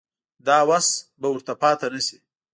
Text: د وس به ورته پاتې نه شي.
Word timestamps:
د 0.45 0.47
وس 0.69 0.87
به 1.19 1.27
ورته 1.31 1.53
پاتې 1.61 1.87
نه 1.93 2.01
شي. 2.07 2.17